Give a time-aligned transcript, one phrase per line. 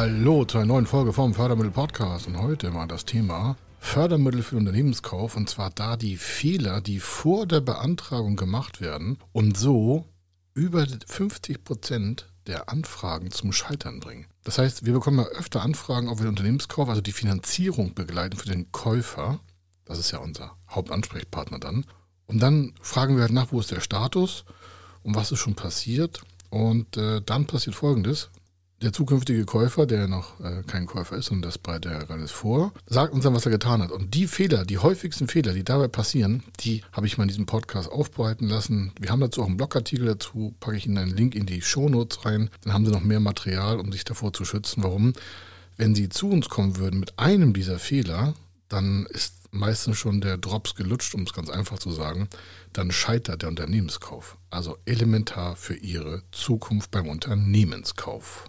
[0.00, 4.56] Hallo zu einer neuen Folge vom Fördermittel Podcast und heute mal das Thema Fördermittel für
[4.56, 10.06] Unternehmenskauf und zwar da die Fehler, die vor der Beantragung gemacht werden und so
[10.54, 14.24] über 50 Prozent der Anfragen zum Scheitern bringen.
[14.42, 18.48] Das heißt, wir bekommen ja öfter Anfragen auf den Unternehmenskauf, also die Finanzierung begleiten für
[18.48, 19.38] den Käufer.
[19.84, 21.84] Das ist ja unser Hauptansprechpartner dann.
[22.24, 24.46] Und dann fragen wir halt nach, wo ist der Status
[25.02, 26.22] und was ist schon passiert.
[26.48, 28.30] Und äh, dann passiert Folgendes
[28.82, 32.72] der zukünftige Käufer, der noch äh, kein Käufer ist und das bereitet er gerade vor,
[32.86, 33.90] sagt uns dann, was er getan hat.
[33.90, 37.46] Und die Fehler, die häufigsten Fehler, die dabei passieren, die habe ich mal in diesem
[37.46, 38.92] Podcast aufbereiten lassen.
[38.98, 42.24] Wir haben dazu auch einen Blogartikel dazu, packe ich Ihnen einen Link in die Shownotes
[42.24, 42.48] rein.
[42.64, 44.82] Dann haben Sie noch mehr Material, um sich davor zu schützen.
[44.82, 45.12] Warum?
[45.76, 48.34] Wenn Sie zu uns kommen würden mit einem dieser Fehler,
[48.68, 52.28] dann ist meistens schon der Drops gelutscht, um es ganz einfach zu sagen,
[52.72, 54.38] dann scheitert der Unternehmenskauf.
[54.50, 58.48] Also elementar für Ihre Zukunft beim Unternehmenskauf.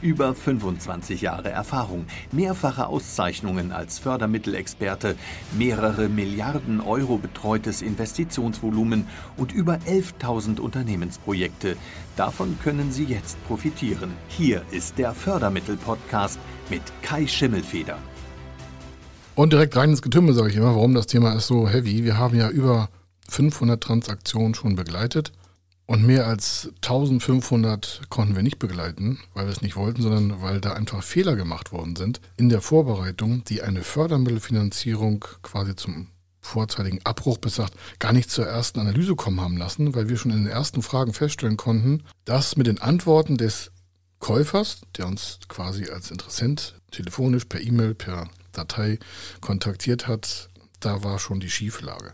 [0.00, 5.16] Über 25 Jahre Erfahrung, mehrfache Auszeichnungen als Fördermittelexperte,
[5.58, 11.76] mehrere Milliarden Euro betreutes Investitionsvolumen und über 11.000 Unternehmensprojekte.
[12.14, 14.12] Davon können Sie jetzt profitieren.
[14.28, 16.38] Hier ist der Fördermittel-Podcast
[16.70, 17.98] mit Kai Schimmelfeder.
[19.34, 22.04] Und direkt rein ins Getümmel sage ich immer, warum das Thema ist so heavy.
[22.04, 22.88] Wir haben ja über
[23.28, 25.32] 500 Transaktionen schon begleitet.
[25.90, 30.60] Und mehr als 1500 konnten wir nicht begleiten, weil wir es nicht wollten, sondern weil
[30.60, 36.08] da einfach Fehler gemacht worden sind in der Vorbereitung, die eine Fördermittelfinanzierung quasi zum
[36.42, 40.44] vorzeitigen Abbruch besagt, gar nicht zur ersten Analyse kommen haben lassen, weil wir schon in
[40.44, 43.70] den ersten Fragen feststellen konnten, dass mit den Antworten des
[44.18, 48.98] Käufers, der uns quasi als Interessent telefonisch, per E-Mail, per Datei
[49.40, 52.12] kontaktiert hat, da war schon die Schieflage.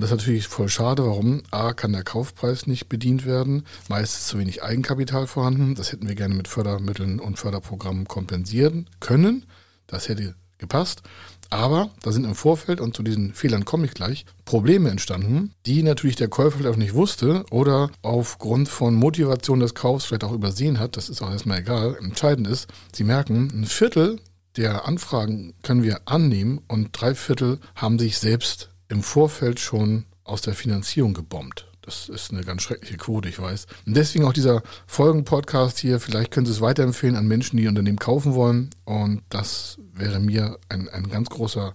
[0.00, 1.04] Das ist natürlich voll schade.
[1.04, 1.42] Warum?
[1.50, 3.64] A, kann der Kaufpreis nicht bedient werden.
[3.88, 5.74] Meist ist zu wenig Eigenkapital vorhanden.
[5.74, 9.44] Das hätten wir gerne mit Fördermitteln und Förderprogrammen kompensieren können.
[9.86, 11.02] Das hätte gepasst.
[11.50, 15.82] Aber da sind im Vorfeld, und zu diesen Fehlern komme ich gleich, Probleme entstanden, die
[15.82, 20.32] natürlich der Käufer vielleicht auch nicht wusste oder aufgrund von Motivation des Kaufs vielleicht auch
[20.32, 20.96] übersehen hat.
[20.96, 21.96] Das ist auch erstmal egal.
[22.00, 24.20] Entscheidend ist, Sie merken, ein Viertel
[24.56, 30.42] der Anfragen können wir annehmen und drei Viertel haben sich selbst im Vorfeld schon aus
[30.42, 31.66] der Finanzierung gebombt.
[31.82, 33.66] Das ist eine ganz schreckliche Quote, ich weiß.
[33.86, 35.98] Und deswegen auch dieser Folgen-Podcast hier.
[35.98, 38.70] Vielleicht können Sie es weiterempfehlen an Menschen, die Unternehmen kaufen wollen.
[38.84, 41.72] Und das wäre mir ein, ein ganz großer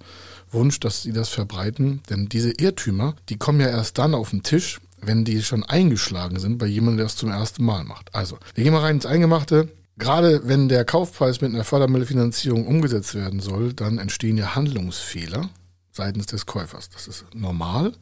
[0.52, 2.02] Wunsch, dass Sie das verbreiten.
[2.10, 6.40] Denn diese Irrtümer, die kommen ja erst dann auf den Tisch, wenn die schon eingeschlagen
[6.40, 8.14] sind bei jemandem, der es zum ersten Mal macht.
[8.14, 9.70] Also, wir gehen mal rein ins Eingemachte.
[9.98, 15.50] Gerade wenn der Kaufpreis mit einer Fördermittelfinanzierung umgesetzt werden soll, dann entstehen ja Handlungsfehler
[15.96, 16.90] seitens des Käufers.
[16.90, 17.94] Das ist normal,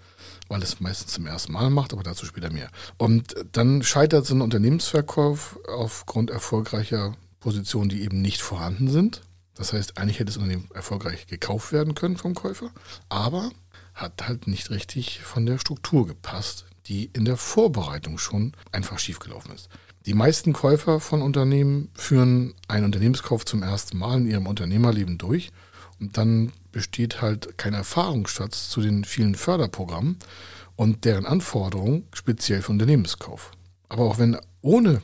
[0.48, 2.70] weil es meistens zum ersten Mal macht, aber dazu später mehr.
[2.98, 9.22] Und dann scheitert so ein Unternehmensverkauf aufgrund erfolgreicher Positionen, die eben nicht vorhanden sind.
[9.56, 12.72] Das heißt, eigentlich hätte das Unternehmen erfolgreich gekauft werden können vom Käufer,
[13.10, 13.52] aber
[13.94, 19.54] hat halt nicht richtig von der Struktur gepasst, die in der Vorbereitung schon einfach schiefgelaufen
[19.54, 19.70] ist.
[20.06, 25.52] Die meisten Käufer von Unternehmen führen einen Unternehmenskauf zum ersten Mal in ihrem Unternehmerleben durch
[26.00, 30.18] und dann besteht halt kein Erfahrungsschatz zu den vielen Förderprogrammen
[30.76, 33.52] und deren Anforderungen speziell für Unternehmenskauf.
[33.90, 35.02] Aber auch wenn ohne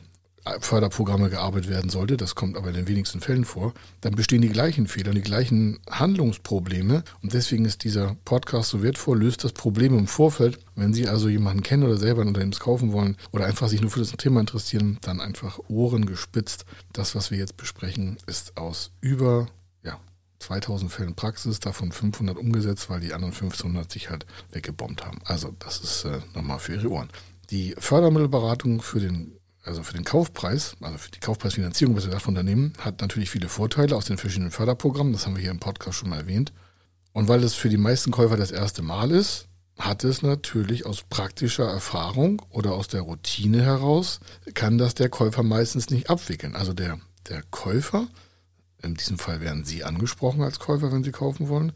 [0.60, 4.48] Förderprogramme gearbeitet werden sollte, das kommt aber in den wenigsten Fällen vor, dann bestehen die
[4.48, 9.96] gleichen Fehler, die gleichen Handlungsprobleme und deswegen ist dieser Podcast so wertvoll, löst das Problem
[9.96, 10.58] im Vorfeld.
[10.74, 13.90] Wenn Sie also jemanden kennen oder selber ein Unternehmen kaufen wollen oder einfach sich nur
[13.90, 16.64] für das Thema interessieren, dann einfach Ohren gespitzt.
[16.92, 19.46] Das, was wir jetzt besprechen, ist aus über
[20.40, 25.18] 2000 Fällen Praxis, davon 500 umgesetzt, weil die anderen 1500 sich halt weggebombt haben.
[25.24, 27.08] Also das ist äh, nochmal für Ihre Ohren.
[27.50, 32.32] Die Fördermittelberatung für den also für den Kaufpreis, also für die Kaufpreisfinanzierung, was wir davon
[32.34, 35.12] Unternehmen, hat natürlich viele Vorteile aus den verschiedenen Förderprogrammen.
[35.12, 36.52] Das haben wir hier im Podcast schon mal erwähnt.
[37.12, 39.46] Und weil es für die meisten Käufer das erste Mal ist,
[39.78, 44.20] hat es natürlich aus praktischer Erfahrung oder aus der Routine heraus,
[44.54, 46.54] kann das der Käufer meistens nicht abwickeln.
[46.54, 46.98] Also der,
[47.28, 48.08] der Käufer
[48.82, 51.72] in diesem Fall werden Sie angesprochen als Käufer, wenn Sie kaufen wollen,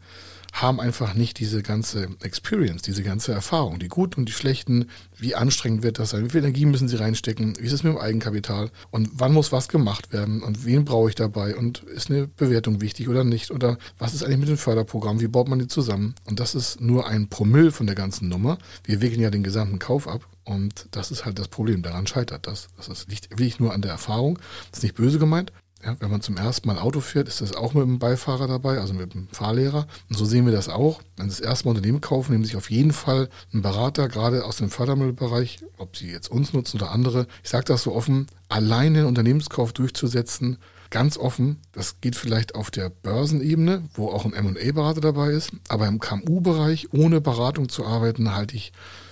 [0.55, 5.35] haben einfach nicht diese ganze Experience, diese ganze Erfahrung, die guten und die schlechten, wie
[5.35, 7.99] anstrengend wird das sein, wie viel Energie müssen sie reinstecken, wie ist es mit dem
[7.99, 12.27] Eigenkapital und wann muss was gemacht werden und wen brauche ich dabei und ist eine
[12.27, 15.67] Bewertung wichtig oder nicht oder was ist eigentlich mit dem Förderprogramm, wie baut man die
[15.67, 18.57] zusammen und das ist nur ein Promille von der ganzen Nummer.
[18.85, 22.47] Wir wickeln ja den gesamten Kauf ab und das ist halt das Problem, daran scheitert
[22.47, 22.69] das.
[22.77, 24.39] Das liegt wirklich nur an der Erfahrung,
[24.71, 25.51] das ist nicht böse gemeint,
[25.85, 28.79] ja, wenn man zum ersten Mal Auto fährt, ist das auch mit dem Beifahrer dabei,
[28.79, 29.85] also mit dem Fahrlehrer.
[30.09, 30.99] Und so sehen wir das auch.
[31.15, 34.07] Wenn Sie das erste Mal Unternehmen kaufen, nehmen Sie sich auf jeden Fall einen Berater,
[34.09, 37.27] gerade aus dem Fördermittelbereich, ob Sie jetzt uns nutzen oder andere.
[37.43, 40.57] Ich sage das so offen, alleine den Unternehmenskauf durchzusetzen,
[40.89, 45.87] ganz offen, das geht vielleicht auf der Börsenebene, wo auch ein M&A-Berater dabei ist, aber
[45.87, 48.71] im KMU-Bereich ohne Beratung zu arbeiten, halte ich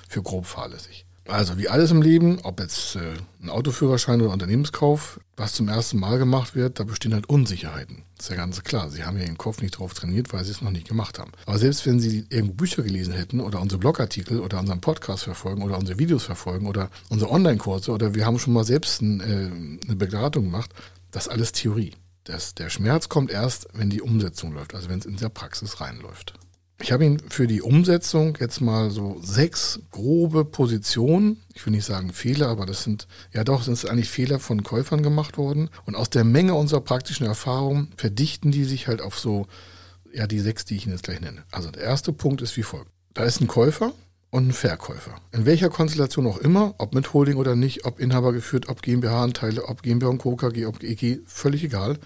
[0.10, 1.02] für grob fahrlässig.
[1.25, 5.98] Also wie alles im Leben, ob jetzt äh, ein Autoführerschein oder Unternehmenskauf, was zum ersten
[5.98, 8.04] Mal gemacht wird, da bestehen halt Unsicherheiten.
[8.20, 8.90] Ist ja ganz klar.
[8.90, 11.31] Sie haben ja Ihren Kopf nicht drauf trainiert, weil Sie es noch nicht gemacht haben.
[11.46, 15.64] Aber selbst wenn Sie irgendwo Bücher gelesen hätten oder unsere Blogartikel oder unseren Podcast verfolgen
[15.64, 19.86] oder unsere Videos verfolgen oder unsere Online-Kurse oder wir haben schon mal selbst ein, äh,
[19.88, 20.72] eine Beratung gemacht,
[21.12, 21.94] das ist alles Theorie.
[22.25, 25.81] Das, der Schmerz kommt erst, wenn die Umsetzung läuft, also wenn es in der Praxis
[25.81, 26.34] reinläuft.
[26.81, 31.86] Ich habe Ihnen für die Umsetzung jetzt mal so sechs grobe Positionen, ich will nicht
[31.86, 35.70] sagen Fehler, aber das sind, ja doch, sind eigentlich Fehler von Käufern gemacht worden.
[35.86, 39.48] Und aus der Menge unserer praktischen Erfahrung verdichten die sich halt auf so,
[40.12, 41.44] ja, die sechs, die ich Ihnen jetzt gleich nenne.
[41.52, 42.92] Also der erste Punkt ist wie folgt.
[43.14, 43.94] Da ist ein Käufer
[44.34, 45.16] und ein Verkäufer.
[45.31, 49.66] In welcher Konstellation auch immer, ob mit Holding oder nicht, ob Inhaber geführt, ob GmbH-Anteile,
[49.66, 50.36] ob GmbH und Co.
[50.36, 52.00] KG, ob EG, völlig egal.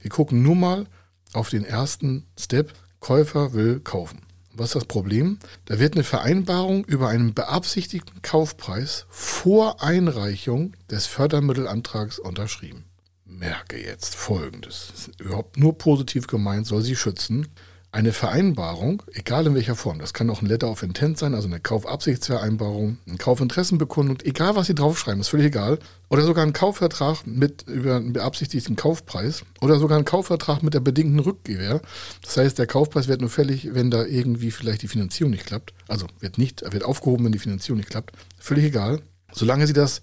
[0.00, 0.86] Wir gucken nur mal
[1.32, 4.22] auf den ersten Step, Käufer will kaufen.
[4.54, 5.40] Was ist das Problem?
[5.64, 12.84] Da wird eine Vereinbarung über einen beabsichtigten Kaufpreis vor Einreichung des Fördermittelantrags unterschrieben.
[13.24, 14.92] Merke jetzt Folgendes.
[14.94, 17.48] Ist überhaupt nur positiv gemeint, soll sie schützen
[17.92, 21.46] eine Vereinbarung, egal in welcher Form, das kann auch ein Letter of Intent sein, also
[21.46, 25.78] eine Kaufabsichtsvereinbarung, eine Kaufinteressenbekundung, egal was Sie draufschreiben, ist völlig egal,
[26.08, 30.80] oder sogar ein Kaufvertrag mit über einen beabsichtigten Kaufpreis oder sogar ein Kaufvertrag mit der
[30.80, 31.82] bedingten Rückgewähr.
[32.22, 35.74] Das heißt, der Kaufpreis wird nur fällig, wenn da irgendwie vielleicht die Finanzierung nicht klappt.
[35.86, 38.12] Also wird nicht, wird aufgehoben, wenn die Finanzierung nicht klappt.
[38.38, 39.02] Völlig egal.
[39.32, 40.00] Solange Sie das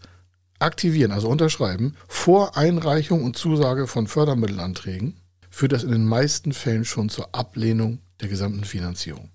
[0.59, 5.15] aktivieren, also unterschreiben, vor Einreichung und Zusage von Fördermittelanträgen,
[5.49, 9.29] führt das in den meisten Fällen schon zur Ablehnung der gesamten Finanzierung.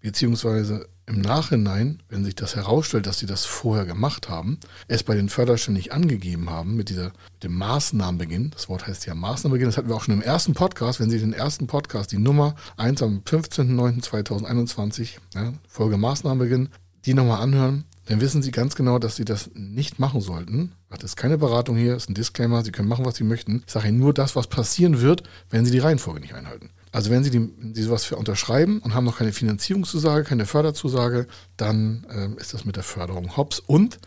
[0.00, 5.16] Beziehungsweise im Nachhinein, wenn sich das herausstellt, dass sie das vorher gemacht haben, es bei
[5.16, 9.66] den Förderstellen nicht angegeben haben mit, dieser, mit dem Maßnahmenbeginn, das Wort heißt ja Maßnahmenbeginn,
[9.68, 12.54] das hatten wir auch schon im ersten Podcast, wenn Sie den ersten Podcast, die Nummer
[12.76, 16.68] 1 am 15.09.2021, ja, Folge Maßnahmenbeginn,
[17.04, 20.72] die nochmal anhören, dann wissen Sie ganz genau, dass Sie das nicht machen sollten.
[20.88, 22.64] Das ist keine Beratung hier, das ist ein Disclaimer.
[22.64, 23.62] Sie können machen, was Sie möchten.
[23.64, 26.70] Ich sage Ihnen nur das, was passieren wird, wenn Sie die Reihenfolge nicht einhalten.
[26.90, 30.44] Also wenn Sie, die, wenn Sie sowas für unterschreiben und haben noch keine Finanzierungszusage, keine
[30.44, 33.60] Förderzusage, dann ähm, ist das mit der Förderung hops.
[33.60, 34.00] Und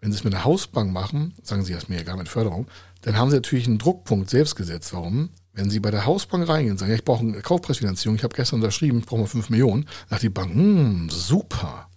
[0.00, 2.66] wenn Sie es mit der Hausbank machen, sagen Sie, das ist mir egal mit Förderung,
[3.02, 4.94] dann haben Sie natürlich einen Druckpunkt selbst gesetzt.
[4.94, 5.28] Warum?
[5.52, 8.34] Wenn Sie bei der Hausbank reingehen und sagen, ja, ich brauche eine Kaufpreisfinanzierung, ich habe
[8.34, 11.89] gestern unterschrieben, ich brauche mal 5 Millionen, sagt die Bank, hm, super,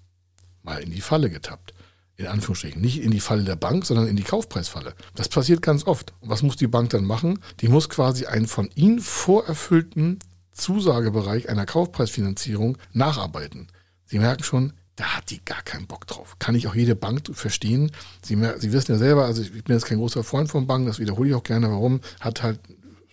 [0.63, 1.73] mal in die Falle getappt.
[2.15, 2.81] In Anführungsstrichen.
[2.81, 4.93] Nicht in die Falle der Bank, sondern in die Kaufpreisfalle.
[5.15, 6.13] Das passiert ganz oft.
[6.21, 7.39] Und was muss die Bank dann machen?
[7.59, 10.19] Die muss quasi einen von Ihnen vorerfüllten
[10.51, 13.67] Zusagebereich einer Kaufpreisfinanzierung nacharbeiten.
[14.05, 16.35] Sie merken schon, da hat die gar keinen Bock drauf.
[16.37, 17.91] Kann ich auch jede Bank verstehen.
[18.21, 20.99] Sie, Sie wissen ja selber, also ich bin jetzt kein großer Freund von Banken, das
[20.99, 21.71] wiederhole ich auch gerne.
[21.71, 22.01] Warum?
[22.19, 22.59] Hat halt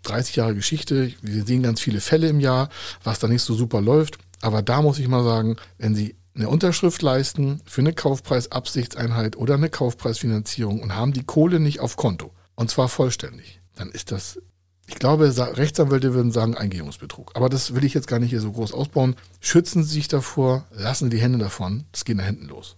[0.02, 1.12] 30 Jahre Geschichte.
[1.22, 2.68] Wir sehen ganz viele Fälle im Jahr,
[3.02, 4.18] was da nicht so super läuft.
[4.42, 9.54] Aber da muss ich mal sagen, wenn Sie eine Unterschrift leisten für eine Kaufpreisabsichtseinheit oder
[9.54, 14.40] eine Kaufpreisfinanzierung und haben die Kohle nicht auf Konto, und zwar vollständig, dann ist das,
[14.86, 17.32] ich glaube, Rechtsanwälte würden sagen Eingehungsbetrug.
[17.34, 19.16] Aber das will ich jetzt gar nicht hier so groß ausbauen.
[19.40, 22.76] Schützen Sie sich davor, lassen Sie die Hände davon, das geht nach hinten los.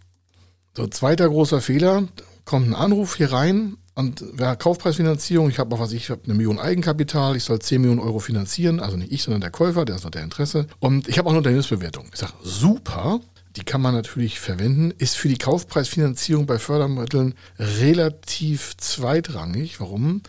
[0.77, 2.09] So, zweiter großer Fehler,
[2.45, 6.35] kommt ein Anruf hier rein und wer Kaufpreisfinanzierung, ich habe auch was, ich habe eine
[6.35, 9.97] Million Eigenkapital, ich soll 10 Millionen Euro finanzieren, also nicht ich, sondern der Käufer, der
[9.97, 10.67] ist noch der Interesse.
[10.81, 12.07] Und ich habe auch eine Unternehmensbewertung.
[12.13, 13.21] Ich sage, super,
[13.57, 19.81] die kann man natürlich verwenden, ist für die Kaufpreisfinanzierung bei Fördermitteln relativ zweitrangig.
[19.81, 20.23] Warum?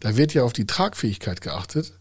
[0.00, 1.98] Da wird ja auf die Tragfähigkeit geachtet.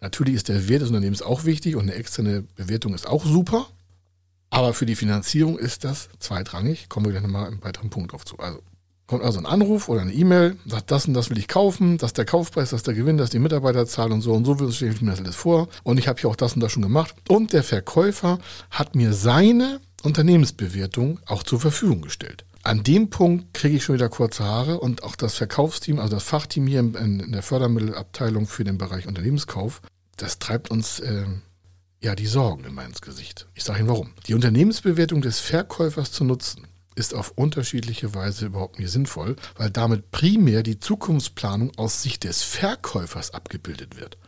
[0.00, 3.68] Natürlich ist der Wert des Unternehmens auch wichtig und eine externe Bewertung ist auch super.
[4.50, 6.88] Aber für die Finanzierung ist das zweitrangig.
[6.88, 8.38] Kommen wir gleich nochmal im weiteren Punkt drauf zu.
[8.38, 8.60] Also
[9.06, 12.10] kommt also ein Anruf oder eine E-Mail, sagt, das und das will ich kaufen, das
[12.10, 14.70] ist der Kaufpreis, das ist der Gewinn, das ist die Mitarbeiterzahl und so und so
[14.70, 15.68] stelle ich mir das alles vor.
[15.82, 17.14] Und ich habe hier auch das und das schon gemacht.
[17.28, 18.38] Und der Verkäufer
[18.70, 22.44] hat mir seine Unternehmensbewertung auch zur Verfügung gestellt.
[22.64, 26.22] An dem Punkt kriege ich schon wieder kurze Haare und auch das Verkaufsteam, also das
[26.22, 29.82] Fachteam hier in, der Fördermittelabteilung für den Bereich Unternehmenskauf,
[30.16, 31.24] das treibt uns äh,
[32.00, 33.48] ja die Sorgen immer ins Gesicht.
[33.54, 34.12] Ich sage Ihnen warum.
[34.28, 40.10] Die Unternehmensbewertung des Verkäufers zu nutzen, ist auf unterschiedliche Weise überhaupt nicht sinnvoll, weil damit
[40.10, 44.18] primär die Zukunftsplanung aus Sicht des Verkäufers abgebildet wird.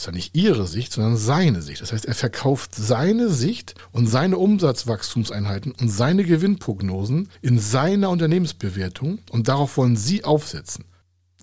[0.00, 1.82] Ist ja nicht ihre Sicht, sondern seine Sicht.
[1.82, 9.18] Das heißt, er verkauft seine Sicht und seine Umsatzwachstumseinheiten und seine Gewinnprognosen in seiner Unternehmensbewertung
[9.30, 10.86] und darauf wollen Sie aufsetzen.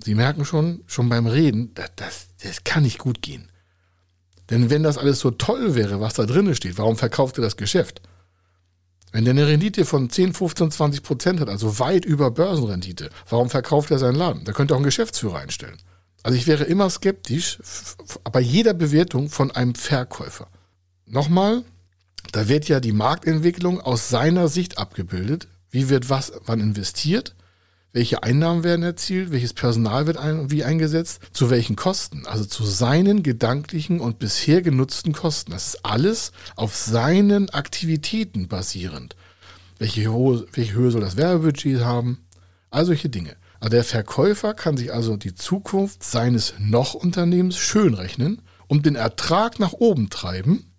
[0.04, 3.52] Sie merken schon, schon beim Reden, das, das, das kann nicht gut gehen.
[4.50, 7.58] Denn wenn das alles so toll wäre, was da drin steht, warum verkauft er das
[7.58, 8.02] Geschäft?
[9.12, 13.52] Wenn der eine Rendite von 10, 15, 20 Prozent hat, also weit über Börsenrendite, warum
[13.52, 14.46] verkauft er seinen Laden?
[14.46, 15.78] Da könnte auch einen Geschäftsführer einstellen.
[16.28, 17.58] Also ich wäre immer skeptisch
[18.30, 20.50] bei jeder Bewertung von einem Verkäufer.
[21.06, 21.64] Nochmal,
[22.34, 25.48] da wird ja die Marktentwicklung aus seiner Sicht abgebildet.
[25.72, 27.34] Wie wird was wann investiert?
[27.94, 32.66] welche Einnahmen werden erzielt, welches Personal wird ein, wie eingesetzt, zu welchen Kosten, also zu
[32.66, 35.52] seinen gedanklichen und bisher genutzten Kosten.
[35.52, 39.16] Das ist alles auf seinen Aktivitäten basierend.
[39.80, 42.20] Welche, Höhe, welche Höhe soll das Werbebudget haben?
[42.70, 43.38] All solche Dinge.
[43.70, 50.10] Der Verkäufer kann sich also die Zukunft seines Noch-Unternehmens schönrechnen und den Ertrag nach oben
[50.10, 50.72] treiben.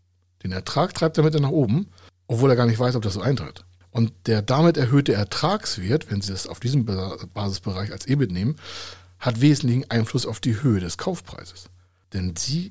[0.43, 1.89] Den Ertrag treibt er mit nach oben,
[2.29, 3.65] obwohl er gar nicht weiß, ob das so eintritt.
[3.91, 8.57] Und der damit erhöhte Ertragswert, wenn Sie das auf diesem Basisbereich als EBIT nehmen,
[9.19, 11.71] hat wesentlichen Einfluss auf die Höhe des Kaufpreises.
[12.13, 12.71] Denn Sie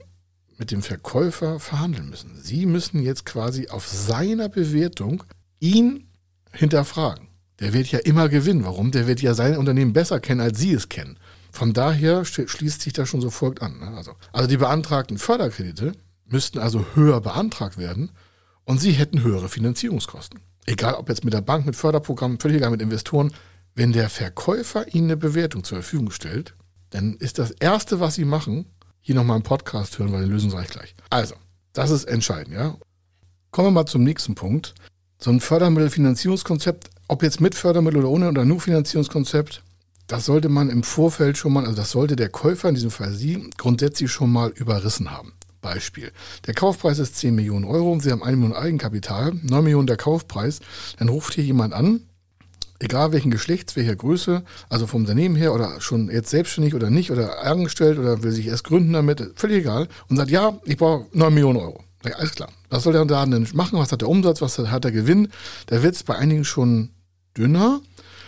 [0.58, 2.40] mit dem Verkäufer verhandeln müssen.
[2.42, 5.24] Sie müssen jetzt quasi auf seiner Bewertung
[5.60, 6.08] ihn
[6.52, 7.27] hinterfragen.
[7.60, 8.64] Der wird ja immer gewinnen.
[8.64, 8.92] Warum?
[8.92, 11.18] Der wird ja sein Unternehmen besser kennen, als Sie es kennen.
[11.52, 13.80] Von daher schließt sich das schon so folgt an.
[13.80, 13.88] Ne?
[13.98, 15.94] Also, also die beantragten Förderkredite
[16.26, 18.12] müssten also höher beantragt werden
[18.64, 22.70] und Sie hätten höhere Finanzierungskosten egal ob jetzt mit der Bank, mit Förderprogrammen, völlig egal
[22.70, 23.34] mit Investoren,
[23.74, 26.54] wenn der Verkäufer Ihnen eine Bewertung zur Verfügung stellt,
[26.92, 28.66] dann ist das Erste, was Sie machen,
[29.00, 30.96] hier nochmal einen Podcast hören, weil Lösung sage ich gleich.
[31.10, 31.36] Also,
[31.74, 32.78] das ist entscheidend, ja.
[33.52, 34.76] Kommen wir mal zum nächsten Punkt.
[35.20, 39.64] So ein Fördermittelfinanzierungskonzept, ob jetzt mit Fördermittel oder ohne oder nur Finanzierungskonzept,
[40.08, 43.12] das sollte man im Vorfeld schon mal, also das sollte der Käufer, in diesem Fall
[43.12, 45.34] Sie, grundsätzlich schon mal überrissen haben.
[45.62, 46.12] Beispiel.
[46.46, 50.60] Der Kaufpreis ist 10 Millionen Euro, Sie haben 1 Million Eigenkapital, 9 Millionen der Kaufpreis,
[50.98, 52.02] dann ruft hier jemand an,
[52.80, 57.12] egal welchen Geschlechts, welcher Größe, also vom Unternehmen her oder schon jetzt selbstständig oder nicht
[57.12, 61.06] oder angestellt oder will sich erst gründen damit, völlig egal, und sagt, ja, ich brauche
[61.12, 61.84] 9 Millionen Euro.
[62.06, 62.50] Ja, alles klar.
[62.70, 63.80] Was soll der Laden denn machen?
[63.80, 64.42] Was hat der Umsatz?
[64.42, 65.30] Was hat der Gewinn?
[65.66, 66.92] Da wird es bei einigen schon
[67.38, 67.82] dünner.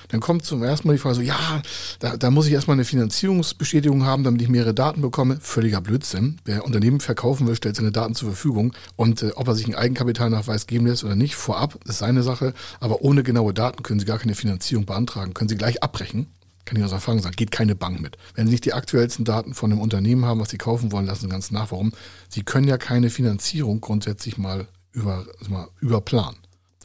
[0.10, 1.62] Dann kommt zum ersten Mal die Frage so, ja,
[2.00, 5.38] da, da muss ich erstmal eine Finanzierungsbestätigung haben, damit ich mehrere Daten bekomme.
[5.40, 6.40] Völliger Blödsinn.
[6.46, 8.74] Wer Unternehmen verkaufen will, stellt seine Daten zur Verfügung.
[8.96, 12.54] Und äh, ob er sich einen Eigenkapitalnachweis geben lässt oder nicht, vorab, ist seine Sache.
[12.80, 16.28] Aber ohne genaue Daten können Sie gar keine Finanzierung beantragen, können Sie gleich abbrechen
[16.70, 18.18] kann ich aus Erfahrung sagen, geht keine Bank mit.
[18.36, 21.22] Wenn Sie nicht die aktuellsten Daten von einem Unternehmen haben, was Sie kaufen wollen, lassen
[21.22, 21.72] Sie ganz nach.
[21.72, 21.94] Warum?
[22.30, 26.38] Sie können ja keine Finanzierung grundsätzlich mal über, also mal überplanen.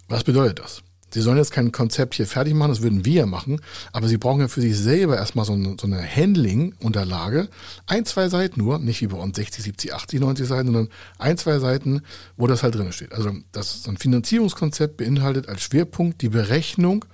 [0.09, 0.83] Was bedeutet das?
[1.15, 3.61] Sie sollen jetzt kein Konzept hier fertig machen, das würden wir ja machen,
[3.93, 7.49] aber Sie brauchen ja für sich selber erstmal so eine, so eine Handling-Unterlage.
[7.87, 11.39] Ein, zwei Seiten nur, nicht wie bei uns 60, 70, 80, 90 Seiten, sondern ein,
[11.39, 12.03] zwei Seiten,
[12.37, 13.13] wo das halt drin steht.
[13.13, 17.05] Also das so ein Finanzierungskonzept beinhaltet als Schwerpunkt die Berechnung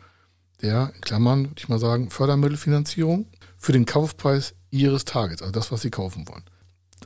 [0.63, 3.27] der, in Klammern, würde ich mal sagen, Fördermittelfinanzierung
[3.59, 6.45] für den Kaufpreis Ihres Targets, also das, was Sie kaufen wollen.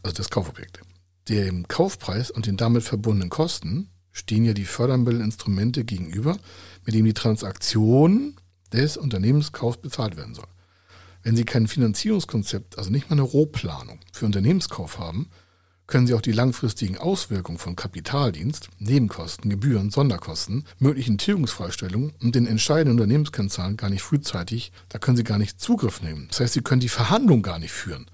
[0.05, 0.81] Also das Kaufobjekt.
[1.29, 6.39] Dem Kaufpreis und den damit verbundenen Kosten stehen ja die Fördermittelinstrumente gegenüber,
[6.85, 8.37] mit dem die Transaktion
[8.73, 10.47] des Unternehmenskaufs bezahlt werden soll.
[11.23, 15.31] Wenn Sie kein Finanzierungskonzept, also nicht mal eine Rohplanung für Unternehmenskauf haben,
[15.87, 22.47] können Sie auch die langfristigen Auswirkungen von Kapitaldienst, Nebenkosten, Gebühren, Sonderkosten, möglichen Tilgungsfreistellungen und den
[22.47, 26.27] entscheidenden Unternehmenskennzahlen gar nicht frühzeitig, da können Sie gar nicht Zugriff nehmen.
[26.29, 28.07] Das heißt, Sie können die Verhandlung gar nicht führen.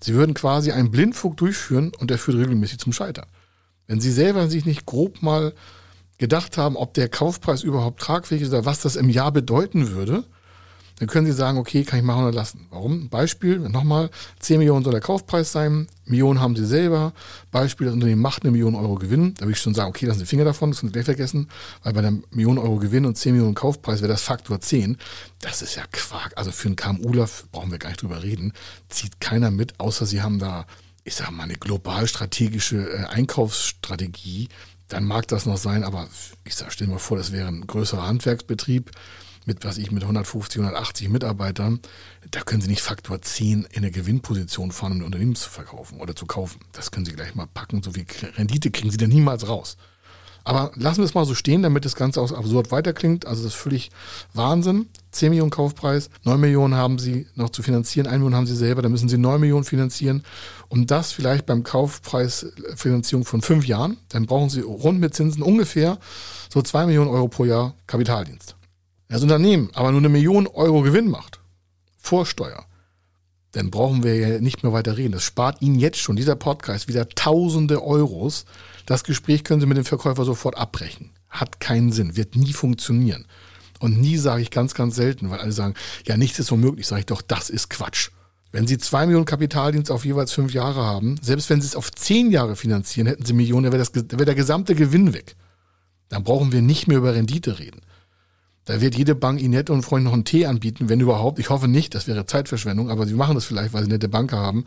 [0.00, 3.26] Sie würden quasi einen Blindfug durchführen und der führt regelmäßig zum Scheitern.
[3.86, 5.54] Wenn Sie selber sich nicht grob mal
[6.18, 10.24] gedacht haben, ob der Kaufpreis überhaupt tragfähig ist oder was das im Jahr bedeuten würde,
[10.98, 12.66] dann können Sie sagen, okay, kann ich machen oder lassen.
[12.70, 13.08] Warum?
[13.08, 17.12] Beispiel, nochmal, 10 Millionen soll der Kaufpreis sein, Millionen haben Sie selber,
[17.50, 20.20] Beispiel, das Unternehmen macht eine Million Euro Gewinn, da würde ich schon sagen, okay, lassen
[20.20, 21.48] Sie Finger davon, das können Sie gleich vergessen,
[21.82, 24.96] weil bei einer Million Euro Gewinn und 10 Millionen Kaufpreis wäre das Faktor 10.
[25.40, 26.32] Das ist ja Quark.
[26.36, 28.52] Also für einen KMUler brauchen wir gar nicht drüber reden,
[28.88, 30.64] zieht keiner mit, außer Sie haben da,
[31.02, 34.48] ich sage mal, eine global strategische äh, Einkaufsstrategie,
[34.88, 36.08] dann mag das noch sein, aber
[36.44, 38.90] ich sag, stell mal vor, das wäre ein größerer Handwerksbetrieb
[39.46, 41.80] mit, was ich, mit 150, 180 Mitarbeitern.
[42.30, 46.00] Da können Sie nicht Faktor 10 in eine Gewinnposition fahren, um ein Unternehmen zu verkaufen
[46.00, 46.60] oder zu kaufen.
[46.72, 47.82] Das können Sie gleich mal packen.
[47.82, 49.76] So viel Rendite kriegen Sie da niemals raus.
[50.44, 53.26] Aber lassen wir es mal so stehen, damit das Ganze auch absurd weiterklingt.
[53.26, 53.90] Also das ist völlig
[54.34, 54.88] Wahnsinn.
[55.10, 58.82] 10 Millionen Kaufpreis, 9 Millionen haben sie noch zu finanzieren, 1 Million haben sie selber,
[58.82, 60.24] dann müssen sie 9 Millionen finanzieren.
[60.68, 65.98] Und das vielleicht beim Kaufpreisfinanzierung von 5 Jahren, dann brauchen sie rund mit Zinsen ungefähr
[66.52, 68.56] so 2 Millionen Euro pro Jahr Kapitaldienst.
[69.08, 71.40] Das Unternehmen aber nur eine Million Euro Gewinn macht,
[71.96, 72.66] vor Steuer,
[73.54, 75.12] dann brauchen wir ja nicht mehr weiter reden.
[75.12, 78.46] Das spart Ihnen jetzt schon, dieser Podcast, wieder tausende Euros.
[78.84, 81.10] Das Gespräch können Sie mit dem Verkäufer sofort abbrechen.
[81.28, 83.26] Hat keinen Sinn, wird nie funktionieren.
[83.78, 87.00] Und nie sage ich ganz, ganz selten, weil alle sagen, ja, nichts ist unmöglich, sage
[87.00, 88.10] ich doch, das ist Quatsch.
[88.50, 91.92] Wenn Sie zwei Millionen Kapitaldienst auf jeweils fünf Jahre haben, selbst wenn Sie es auf
[91.92, 95.36] zehn Jahre finanzieren, hätten Sie Millionen, dann wäre, das, wäre der gesamte Gewinn weg.
[96.08, 97.80] Dann brauchen wir nicht mehr über Rendite reden.
[98.64, 101.38] Da wird jede Bank Ihnen nett und Freund noch einen Tee anbieten, wenn überhaupt.
[101.38, 104.38] Ich hoffe nicht, das wäre Zeitverschwendung, aber Sie machen das vielleicht, weil Sie nette Banker
[104.38, 104.64] haben.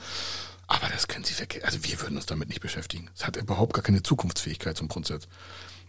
[0.68, 1.66] Aber das können Sie vergessen.
[1.66, 3.10] Also wir würden uns damit nicht beschäftigen.
[3.16, 5.28] Es hat überhaupt gar keine Zukunftsfähigkeit zum Grundsatz.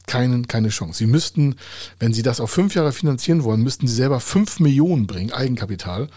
[0.06, 0.98] Keinen, keine Chance.
[0.98, 1.56] Sie müssten,
[1.98, 6.08] wenn Sie das auf fünf Jahre finanzieren wollen, müssten Sie selber fünf Millionen bringen, Eigenkapital,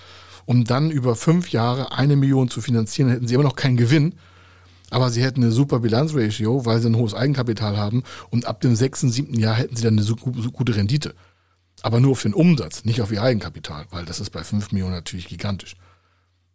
[0.45, 3.09] um dann über fünf Jahre eine Million zu finanzieren.
[3.09, 4.13] Hätten Sie immer noch keinen Gewinn.
[4.91, 8.75] Aber sie hätten eine super Bilanzratio, weil sie ein hohes Eigenkapital haben und ab dem
[8.75, 11.15] sechsten, siebten Jahr hätten sie dann eine so gute Rendite.
[11.81, 14.93] Aber nur auf den Umsatz, nicht auf ihr Eigenkapital, weil das ist bei 5 Millionen
[14.93, 15.75] natürlich gigantisch.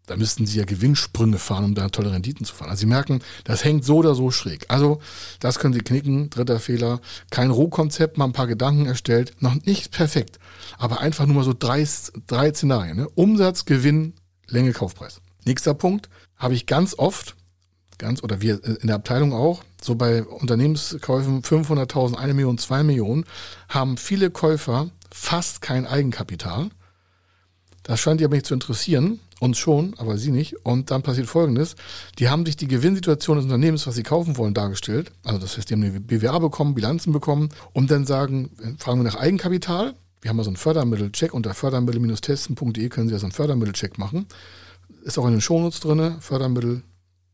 [0.07, 2.71] Da müssten sie ja Gewinnsprünge fahren, um da tolle Renditen zu fahren.
[2.71, 4.65] Also sie merken, das hängt so oder so schräg.
[4.69, 5.01] Also
[5.41, 6.31] das können sie knicken.
[6.31, 7.01] Dritter Fehler.
[7.31, 9.35] Kein Rohkonzept, mal ein paar Gedanken erstellt.
[9.41, 10.39] Noch nicht perfekt,
[10.79, 11.87] aber einfach nur mal so drei,
[12.29, 12.97] drei Szenarien.
[12.97, 13.09] Ne?
[13.11, 14.15] Umsatz, Gewinn,
[14.47, 15.21] Länge, Kaufpreis.
[15.45, 17.35] Nächster Punkt habe ich ganz oft,
[17.99, 23.25] ganz oder wir in der Abteilung auch, so bei Unternehmenskäufen 500.000, 1 Million, 2 Millionen,
[23.69, 26.69] haben viele Käufer fast kein Eigenkapital.
[27.83, 30.65] Das scheint die aber nicht zu interessieren, uns schon, aber sie nicht.
[30.65, 31.75] Und dann passiert Folgendes.
[32.19, 35.13] Die haben sich die Gewinnsituation des Unternehmens, was sie kaufen wollen, dargestellt.
[35.25, 39.05] Also das heißt, die haben eine BWA bekommen, Bilanzen bekommen und dann sagen, fragen wir
[39.05, 39.95] nach Eigenkapital.
[40.21, 44.27] Wir haben also einen Fördermittelcheck unter fördermittel-testen.de können Sie also einen Fördermittelcheck machen.
[45.03, 46.83] Ist auch in den Shownotes drin, Fördermittel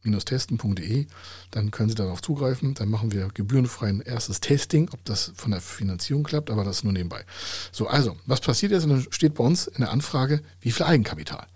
[0.03, 1.07] testen.de,
[1.51, 2.75] dann können Sie darauf zugreifen.
[2.75, 6.85] Dann machen wir gebührenfrei ein erstes Testing, ob das von der Finanzierung klappt, aber das
[6.85, 7.25] nur nebenbei.
[7.71, 8.85] So, also, was passiert jetzt?
[8.85, 11.47] Und dann steht bei uns in der Anfrage, wie viel Eigenkapital?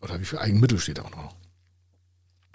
[0.00, 1.34] Oder wie viel Eigenmittel steht da auch noch?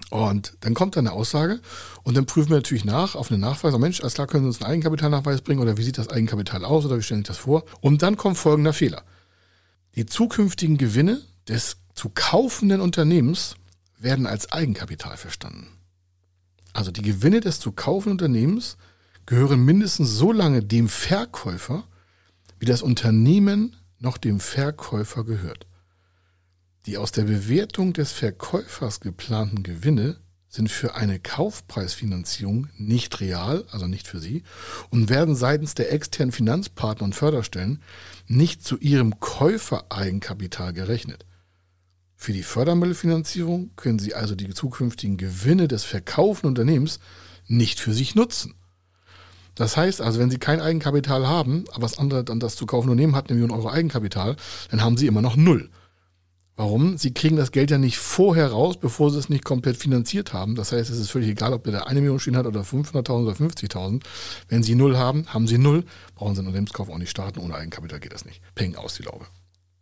[0.09, 1.59] Und dann kommt dann eine Aussage
[2.03, 3.73] und dann prüfen wir natürlich nach auf eine Nachweis.
[3.73, 6.65] Oh Mensch, alles klar, können Sie uns einen Eigenkapitalnachweis bringen oder wie sieht das Eigenkapital
[6.65, 7.63] aus oder wie stellen Sie das vor?
[7.81, 9.03] Und dann kommt folgender Fehler.
[9.95, 13.55] Die zukünftigen Gewinne des zu kaufenden Unternehmens
[14.03, 15.67] werden als Eigenkapital verstanden.
[16.73, 18.77] Also die Gewinne des zu kaufenden Unternehmens
[19.25, 21.87] gehören mindestens so lange dem Verkäufer,
[22.59, 25.65] wie das Unternehmen noch dem Verkäufer gehört.
[26.85, 30.17] Die aus der Bewertung des Verkäufers geplanten Gewinne
[30.49, 34.43] sind für eine Kaufpreisfinanzierung nicht real, also nicht für Sie,
[34.89, 37.81] und werden seitens der externen Finanzpartner und Förderstellen
[38.27, 41.25] nicht zu Ihrem Käufereigenkapital gerechnet.
[42.23, 47.01] Für die Fördermittelfinanzierung können Sie also die zukünftigen Gewinne des verkaufenden Unternehmens
[47.47, 48.53] nicht für sich nutzen.
[49.55, 52.93] Das heißt also, wenn Sie kein Eigenkapital haben, aber das andere dann das zu kaufende
[52.93, 54.37] Unternehmen hat, eine Million Euro Eigenkapital,
[54.71, 55.69] dann haben Sie immer noch null.
[56.55, 56.97] Warum?
[56.97, 60.55] Sie kriegen das Geld ja nicht vorher raus, bevor Sie es nicht komplett finanziert haben.
[60.55, 63.23] Das heißt, es ist völlig egal, ob der da eine Million stehen hat oder 500.000
[63.23, 64.01] oder 50.000.
[64.47, 65.83] Wenn Sie null haben, haben Sie null,
[66.15, 67.41] brauchen Sie einen Unternehmenskauf auch nicht starten.
[67.41, 68.41] Ohne Eigenkapital geht das nicht.
[68.55, 69.25] Peng aus die Laube.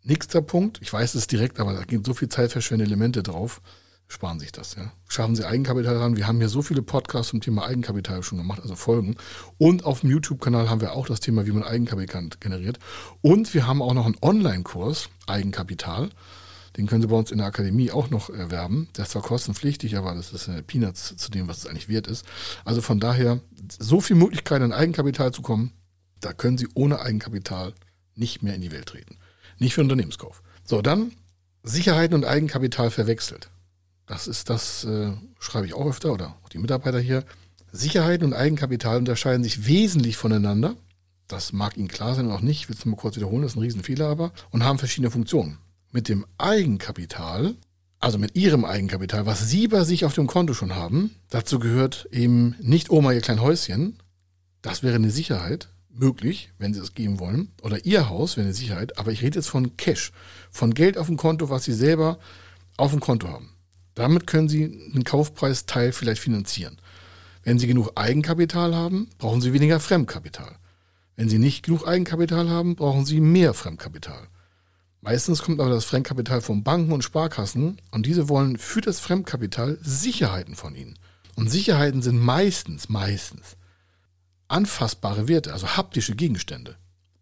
[0.04, 3.62] Nächster Punkt, ich weiß es direkt, aber da gehen so viel zeitverschwendende Elemente drauf,
[4.08, 4.74] sparen sich das.
[4.74, 4.92] Ja.
[5.08, 6.18] Schaffen Sie Eigenkapital ran.
[6.18, 9.16] Wir haben hier so viele Podcasts zum Thema Eigenkapital schon gemacht, also Folgen.
[9.60, 12.80] Und auf dem YouTube-Kanal haben wir auch das Thema, wie man Eigenkapital generiert.
[13.22, 16.10] Und wir haben auch noch einen Online-Kurs, Eigenkapital.
[16.78, 18.90] Den können Sie bei uns in der Akademie auch noch erwerben.
[18.98, 22.26] Der ist zwar kostenpflichtig, aber das ist Peanuts zu dem, was es eigentlich wert ist.
[22.66, 23.40] Also von daher,
[23.78, 25.74] so viele Möglichkeiten an Eigenkapital zu kommen,
[26.22, 27.74] da können Sie ohne Eigenkapital
[28.16, 29.18] nicht mehr in die Welt treten
[29.60, 30.42] nicht für Unternehmenskauf.
[30.64, 31.12] So, dann
[31.64, 33.50] Sicherheiten und Eigenkapital verwechselt.
[34.08, 37.24] Das ist das, äh, schreibe ich auch öfter oder auch die Mitarbeiter hier.
[37.72, 40.76] Sicherheiten und Eigenkapital unterscheiden sich wesentlich voneinander.
[41.28, 42.62] Das mag Ihnen klar sein und auch nicht.
[42.62, 44.34] Ich will es mal kurz wiederholen, das ist ein Riesenfehler aber.
[44.50, 45.60] Und haben verschiedene Funktionen.
[45.92, 47.56] Mit dem Eigenkapital,
[48.00, 52.10] also mit Ihrem Eigenkapital, was Sie bei sich auf dem Konto schon haben, dazu gehört
[52.12, 53.98] eben nicht Oma Ihr klein Häuschen.
[54.62, 58.54] Das wäre eine Sicherheit möglich, wenn Sie es geben wollen, oder Ihr Haus wäre eine
[58.54, 60.12] Sicherheit, aber ich rede jetzt von Cash,
[60.52, 62.20] von Geld auf dem Konto, was Sie selber
[62.78, 63.50] auf dem Konto haben.
[63.96, 66.78] Damit können Sie einen Kaufpreisteil vielleicht finanzieren.
[67.44, 70.56] Wenn Sie genug Eigenkapital haben, brauchen Sie weniger Fremdkapital.
[71.16, 74.28] Wenn Sie nicht genug Eigenkapital haben, brauchen Sie mehr Fremdkapital.
[75.02, 79.80] Meistens kommt aber das Fremdkapital von Banken und Sparkassen und diese wollen für das Fremdkapital
[79.82, 80.98] Sicherheiten von Ihnen.
[81.36, 83.56] Und Sicherheiten sind meistens, meistens
[84.52, 86.76] anfassbare Werte, also haptische Gegenstände.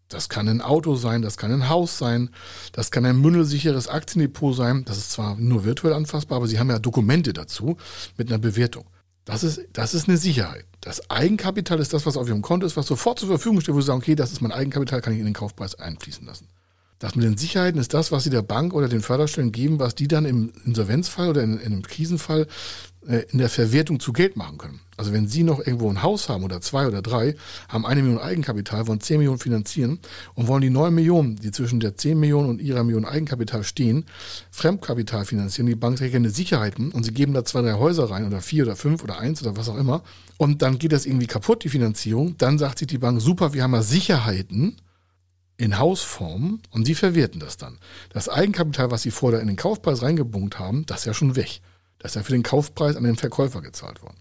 [0.08, 2.30] Das kann ein Auto sein, das kann ein Haus sein,
[2.72, 4.84] das kann ein mündelsicheres Aktiendepot sein.
[4.84, 7.76] Das ist zwar nur virtuell anfassbar, aber Sie haben ja Dokumente dazu
[8.16, 8.86] mit einer Bewertung.
[9.24, 10.66] Das ist, das ist eine Sicherheit.
[10.80, 13.80] Das Eigenkapital ist das, was auf Ihrem Konto ist, was sofort zur Verfügung steht, wo
[13.80, 16.48] Sie sagen, okay, das ist mein Eigenkapital, kann ich in den Kaufpreis einfließen lassen.
[17.00, 19.94] Das mit den Sicherheiten ist das, was Sie der Bank oder den Förderstellen geben, was
[19.94, 22.46] die dann im Insolvenzfall oder in, in einem Krisenfall
[23.08, 24.80] äh, in der Verwertung zu Geld machen können.
[24.98, 27.36] Also wenn Sie noch irgendwo ein Haus haben oder zwei oder drei,
[27.70, 29.98] haben eine Million Eigenkapital, wollen 10 Millionen finanzieren
[30.34, 34.04] und wollen die 9 Millionen, die zwischen der 10 Millionen und ihrer Million Eigenkapital stehen,
[34.50, 38.26] Fremdkapital finanzieren, die Bank trägt eine Sicherheiten und sie geben da zwei, drei Häuser rein
[38.26, 40.02] oder vier oder fünf oder eins oder was auch immer.
[40.36, 43.62] Und dann geht das irgendwie kaputt, die Finanzierung, dann sagt sich die Bank, super, wir
[43.62, 44.76] haben ja Sicherheiten,
[45.60, 47.78] in Hausform und sie verwerten das dann.
[48.08, 51.60] Das Eigenkapital, was sie vorher in den Kaufpreis reingebunkt haben, das ist ja schon weg.
[51.98, 54.16] Das ist ja für den Kaufpreis an den Verkäufer gezahlt worden.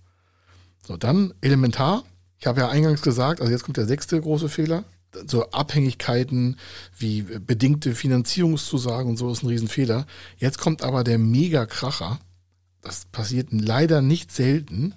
[0.86, 2.04] So, dann elementar.
[2.40, 4.84] Ich habe ja eingangs gesagt, also jetzt kommt der sechste große Fehler.
[5.28, 6.58] So Abhängigkeiten
[6.98, 10.06] wie bedingte Finanzierungszusagen und so ist ein Riesenfehler.
[10.38, 12.20] Jetzt kommt aber der Mega-Kracher.
[12.82, 14.94] Das passiert leider nicht selten.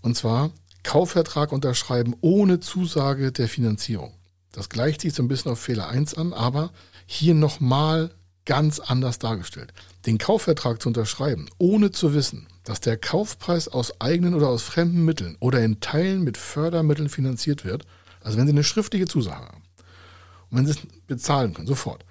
[0.00, 0.52] Und zwar
[0.84, 4.15] Kaufvertrag unterschreiben ohne Zusage der Finanzierung.
[4.56, 6.70] Das gleicht sich so ein bisschen auf Fehler 1 an, aber
[7.04, 8.10] hier nochmal
[8.46, 9.74] ganz anders dargestellt.
[10.06, 15.04] Den Kaufvertrag zu unterschreiben, ohne zu wissen, dass der Kaufpreis aus eigenen oder aus fremden
[15.04, 17.84] Mitteln oder in Teilen mit Fördermitteln finanziert wird,
[18.22, 19.62] also wenn Sie eine schriftliche Zusage haben
[20.50, 22.04] und wenn Sie es bezahlen können, sofort,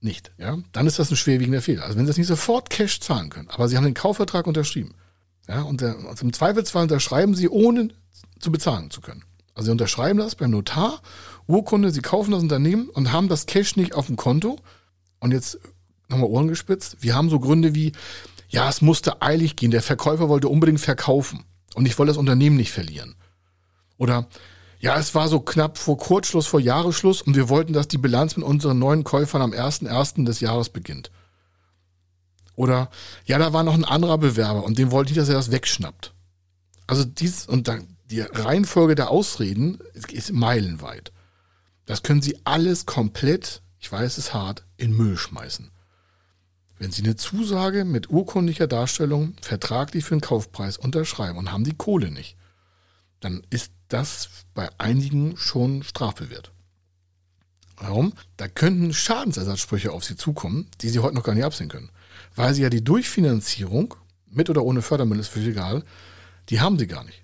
[0.00, 1.84] nicht, ja, dann ist das ein schwerwiegender Fehler.
[1.84, 4.94] Also wenn Sie es nicht sofort Cash zahlen können, aber Sie haben den Kaufvertrag unterschrieben,
[5.46, 7.88] ja, und der, also im Zweifelsfall unterschreiben Sie, ohne
[8.40, 9.24] zu bezahlen zu können.
[9.54, 11.02] Also Sie unterschreiben das beim Notar,
[11.52, 14.58] Urkunde, Sie kaufen das Unternehmen und haben das Cash nicht auf dem Konto.
[15.20, 15.58] Und jetzt
[16.08, 16.96] nochmal Ohren gespitzt.
[17.00, 17.92] Wir haben so Gründe wie,
[18.48, 19.70] ja, es musste eilig gehen.
[19.70, 23.16] Der Verkäufer wollte unbedingt verkaufen und ich wollte das Unternehmen nicht verlieren.
[23.98, 24.26] Oder
[24.80, 28.36] ja, es war so knapp vor Kurzschluss, vor Jahresschluss und wir wollten, dass die Bilanz
[28.36, 30.24] mit unseren neuen Käufern am 1.1.
[30.24, 31.10] des Jahres beginnt.
[32.56, 32.90] Oder
[33.24, 36.14] ja, da war noch ein anderer Bewerber und dem wollte ich, dass er das wegschnappt.
[36.86, 39.78] Also dies und dann die Reihenfolge der Ausreden
[40.10, 41.12] ist meilenweit.
[41.86, 45.70] Das können Sie alles komplett, ich weiß es hart, in Müll schmeißen.
[46.78, 51.76] Wenn Sie eine Zusage mit urkundlicher Darstellung vertraglich für den Kaufpreis unterschreiben und haben die
[51.76, 52.36] Kohle nicht,
[53.20, 56.52] dann ist das bei einigen schon strafbewehrt.
[57.76, 58.12] Warum?
[58.36, 61.90] Da könnten Schadensersatzsprüche auf Sie zukommen, die Sie heute noch gar nicht absehen können.
[62.34, 63.94] Weil Sie ja die Durchfinanzierung,
[64.26, 65.84] mit oder ohne Fördermittel ist völlig egal,
[66.48, 67.21] die haben Sie gar nicht.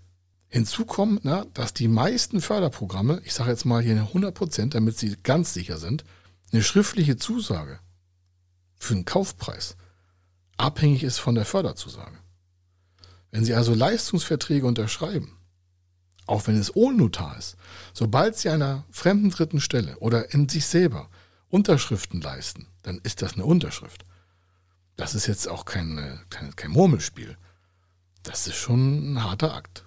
[0.49, 4.99] Hinzu kommt, na, dass die meisten Förderprogramme, ich sage jetzt mal hier 100 Prozent, damit
[4.99, 6.05] Sie ganz sicher sind,
[6.53, 7.81] eine schriftliche Zusage
[8.77, 9.77] für einen Kaufpreis
[10.57, 12.19] abhängig ist von der Förderzusage.
[13.31, 15.37] Wenn Sie also Leistungsverträge unterschreiben,
[16.27, 17.57] auch wenn es ohne Notar ist,
[17.93, 21.09] sobald Sie einer fremden dritten Stelle oder in sich selber
[21.49, 24.05] Unterschriften leisten, dann ist das eine Unterschrift.
[24.97, 27.37] Das ist jetzt auch kein, kein, kein Murmelspiel.
[28.23, 29.85] Das ist schon ein harter Akt.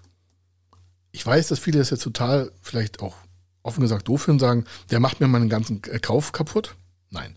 [1.11, 3.15] Ich weiß, dass viele das jetzt total vielleicht auch
[3.63, 6.75] offen gesagt doof finden, sagen, der macht mir meinen ganzen Kauf kaputt.
[7.09, 7.35] Nein.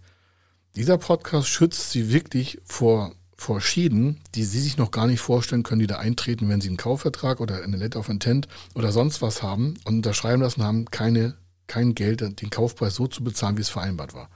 [0.77, 5.63] Dieser Podcast schützt sie wirklich vor, vor Schäden, die sie sich noch gar nicht vorstellen
[5.63, 9.23] können, die da eintreten, wenn sie einen Kaufvertrag oder eine Letter of Intent oder sonst
[9.23, 13.63] was haben und unterschreiben lassen haben, keine, kein Geld, den Kaufpreis so zu bezahlen, wie
[13.63, 14.31] es vereinbart war.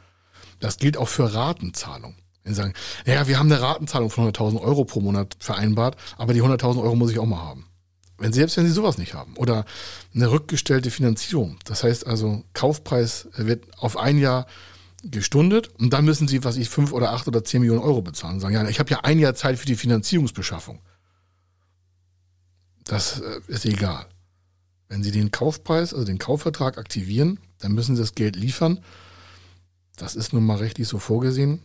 [0.61, 2.16] Das gilt auch für Ratenzahlung.
[2.44, 2.74] Wenn sie sagen,
[3.07, 6.96] naja, wir haben eine Ratenzahlung von 100.000 Euro pro Monat vereinbart, aber die 100.000 Euro
[6.96, 7.66] muss ich auch mal haben.
[8.18, 9.37] Wenn selbst wenn sie sowas nicht haben.
[9.37, 9.64] Oder
[10.14, 11.59] eine rückgestellte Finanzierung.
[11.64, 14.46] Das heißt also, Kaufpreis wird auf ein Jahr
[15.04, 18.35] gestundet und dann müssen sie, was ich, fünf oder acht oder zehn Millionen Euro bezahlen
[18.35, 20.81] und sagen, ja, ich habe ja ein Jahr Zeit für die Finanzierungsbeschaffung.
[22.85, 24.07] Das äh, ist egal.
[24.88, 28.81] Wenn Sie den Kaufpreis, also den Kaufvertrag aktivieren, dann müssen Sie das Geld liefern.
[29.96, 31.61] Das ist nun mal rechtlich so vorgesehen.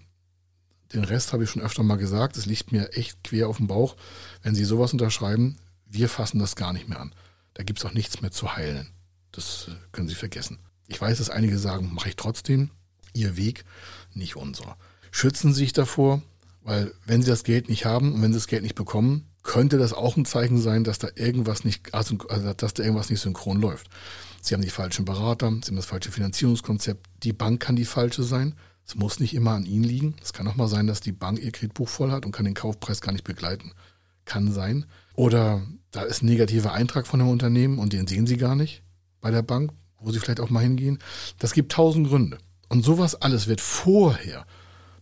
[0.94, 2.36] Den Rest habe ich schon öfter mal gesagt.
[2.38, 3.96] Es liegt mir echt quer auf dem Bauch.
[4.42, 5.58] Wenn Sie sowas unterschreiben,
[5.94, 7.14] wir fassen das gar nicht mehr an.
[7.54, 8.90] Da gibt es auch nichts mehr zu heilen.
[9.32, 10.60] Das äh, können Sie vergessen.
[10.88, 12.72] Ich weiß, dass einige sagen, mache ich trotzdem
[13.14, 13.64] ihr Weg,
[14.14, 14.76] nicht unser.
[15.12, 16.22] Schützen Sie sich davor,
[16.62, 19.78] weil wenn Sie das Geld nicht haben und wenn Sie das Geld nicht bekommen, könnte
[19.78, 23.62] das auch ein Zeichen sein, dass da irgendwas nicht, also, dass da irgendwas nicht synchron
[23.62, 23.88] läuft.
[24.42, 28.24] Sie haben die falschen Berater, Sie haben das falsche Finanzierungskonzept, die Bank kann die falsche
[28.24, 28.56] sein.
[28.86, 30.16] Es muss nicht immer an Ihnen liegen.
[30.22, 32.54] Es kann auch mal sein, dass die Bank ihr Kreditbuch voll hat und kann den
[32.54, 33.72] Kaufpreis gar nicht begleiten.
[34.26, 34.86] Kann sein.
[35.14, 38.84] Oder da ist ein negativer Eintrag von dem Unternehmen und den sehen Sie gar nicht
[39.22, 41.00] bei der Bank, wo Sie vielleicht auch mal hingehen.
[41.40, 42.38] Das gibt tausend Gründe.
[42.70, 44.46] Und sowas alles wird vorher,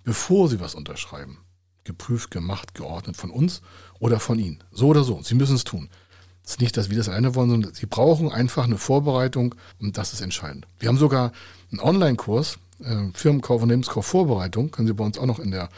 [0.03, 1.39] bevor Sie was unterschreiben,
[1.83, 3.61] geprüft, gemacht, geordnet von uns
[3.99, 4.63] oder von Ihnen.
[4.71, 5.21] So oder so.
[5.23, 5.89] Sie müssen es tun.
[6.43, 9.97] Es ist nicht, dass wir das alleine wollen, sondern sie brauchen einfach eine Vorbereitung und
[9.97, 10.67] das ist entscheidend.
[10.79, 11.31] Wir haben sogar
[11.71, 15.69] einen Online-Kurs, äh, Firmenkauf und Lebenskauf Vorbereitung, können Sie bei uns auch noch in der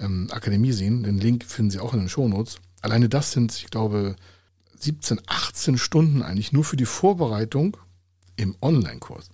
[0.00, 1.02] ähm, Akademie sehen.
[1.02, 2.58] Den Link finden Sie auch in den Shownotes.
[2.80, 4.16] Alleine das sind, ich glaube,
[4.78, 7.76] 17, 18 Stunden eigentlich nur für die Vorbereitung
[8.36, 9.28] im Online-Kurs.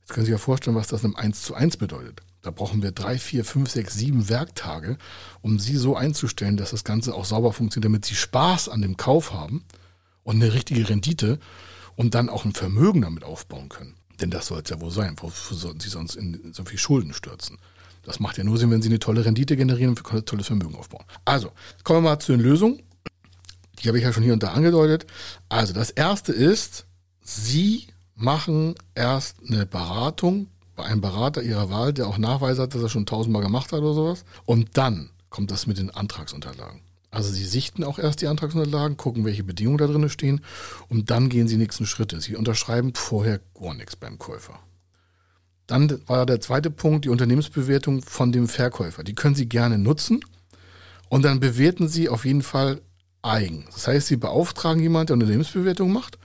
[0.00, 2.22] Jetzt können Sie sich ja vorstellen, was das im 1 zu 1 bedeutet.
[2.42, 4.98] Da brauchen wir drei, vier, fünf, sechs, sieben Werktage,
[5.40, 8.96] um Sie so einzustellen, dass das Ganze auch sauber funktioniert, damit Sie Spaß an dem
[8.96, 9.64] Kauf haben
[10.22, 11.40] und eine richtige Rendite
[11.96, 13.96] und dann auch ein Vermögen damit aufbauen können.
[14.20, 15.16] Denn das soll es ja wohl sein.
[15.18, 17.58] Wofür sollten Sie sonst in so viel Schulden stürzen?
[18.06, 20.76] Das macht ja nur Sinn, wenn Sie eine tolle Rendite generieren und ein tolles Vermögen
[20.76, 21.04] aufbauen.
[21.24, 21.50] Also,
[21.82, 22.80] kommen wir mal zu den Lösungen.
[23.80, 25.06] Die habe ich ja schon hier und da angedeutet.
[25.48, 26.86] Also, das erste ist,
[27.20, 32.82] Sie machen erst eine Beratung bei einem Berater Ihrer Wahl, der auch Nachweis hat, dass
[32.82, 34.24] er schon tausendmal gemacht hat oder sowas.
[34.44, 36.82] Und dann kommt das mit den Antragsunterlagen.
[37.10, 40.42] Also Sie sichten auch erst die Antragsunterlagen, gucken, welche Bedingungen da drin stehen
[40.88, 42.20] und dann gehen Sie nächsten Schritte.
[42.20, 44.60] Sie unterschreiben vorher gar nichts beim Käufer.
[45.66, 49.02] Dann war der zweite Punkt die Unternehmensbewertung von dem Verkäufer.
[49.02, 50.20] Die können Sie gerne nutzen
[51.08, 52.80] und dann bewerten Sie auf jeden Fall
[53.22, 53.64] eigen.
[53.72, 56.18] Das heißt, Sie beauftragen jemanden, der Unternehmensbewertung macht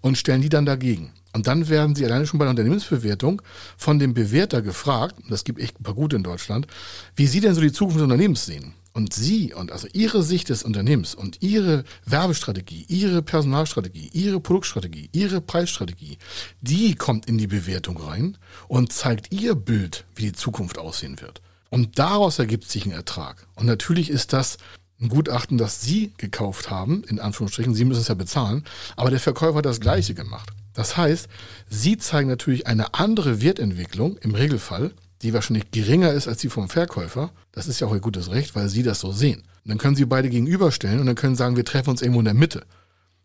[0.00, 1.12] und stellen die dann dagegen.
[1.32, 3.42] Und dann werden Sie alleine schon bei der Unternehmensbewertung
[3.76, 6.68] von dem Bewerter gefragt, das gibt echt ein paar gute in Deutschland,
[7.16, 8.74] wie Sie denn so die Zukunft des Unternehmens sehen.
[8.96, 15.10] Und Sie und also Ihre Sicht des Unternehmens und Ihre Werbestrategie, Ihre Personalstrategie, Ihre Produktstrategie,
[15.12, 16.16] Ihre Preisstrategie,
[16.60, 21.42] die kommt in die Bewertung rein und zeigt Ihr Bild, wie die Zukunft aussehen wird.
[21.70, 23.48] Und daraus ergibt sich ein Ertrag.
[23.56, 24.58] Und natürlich ist das
[25.00, 28.62] ein Gutachten, das Sie gekauft haben, in Anführungsstrichen, Sie müssen es ja bezahlen,
[28.94, 30.50] aber der Verkäufer hat das Gleiche gemacht.
[30.72, 31.26] Das heißt,
[31.68, 34.92] Sie zeigen natürlich eine andere Wertentwicklung im Regelfall
[35.24, 38.54] die wahrscheinlich geringer ist als die vom Verkäufer, das ist ja auch ihr gutes Recht,
[38.54, 39.40] weil sie das so sehen.
[39.64, 42.26] Und dann können sie beide gegenüberstellen und dann können sagen, wir treffen uns irgendwo in
[42.26, 42.64] der Mitte.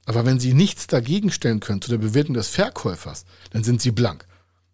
[0.05, 3.91] Aber wenn sie nichts dagegen stellen können zu der Bewertung des Verkäufers, dann sind sie
[3.91, 4.25] blank.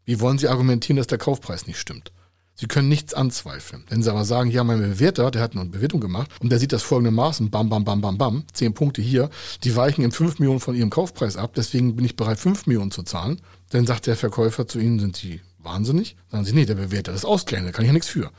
[0.05, 2.11] Wie wollen sie argumentieren, dass der Kaufpreis nicht stimmt?
[2.53, 3.83] Sie können nichts anzweifeln.
[3.89, 6.71] Wenn Sie aber sagen, ja, mein Bewerter, der hat eine Bewertung gemacht und der sieht
[6.71, 9.29] das folgendermaßen, bam, bam, bam, bam, bam, zehn Punkte hier,
[9.65, 12.91] die weichen in fünf Millionen von Ihrem Kaufpreis ab, deswegen bin ich bereit, fünf Millionen
[12.91, 16.15] zu zahlen, dann sagt der Verkäufer zu Ihnen, sind Sie wahnsinnig?
[16.31, 17.37] Sagen sie, nee, der Bewerter ist da
[17.71, 18.31] kann ich ja nichts für.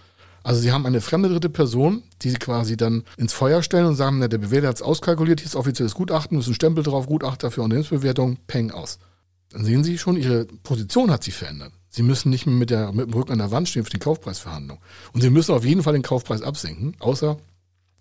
[0.42, 3.96] Also sie haben eine fremde dritte Person, die sie quasi dann ins Feuer stellen und
[3.96, 7.06] sagen, na, der Bewerter hat es auskalkuliert, hier ist offizielles Gutachten, ist ein Stempel drauf,
[7.06, 9.00] Gutachter für Unternehmensbewertung, peng aus.
[9.50, 11.72] Dann sehen Sie schon, Ihre Position hat sich verändert.
[11.88, 13.98] Sie müssen nicht mehr mit, der, mit dem Rücken an der Wand stehen für die
[13.98, 14.78] Kaufpreisverhandlung.
[15.12, 17.38] Und Sie müssen auf jeden Fall den Kaufpreis absenken, außer